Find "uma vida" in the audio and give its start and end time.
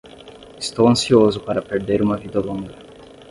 2.01-2.39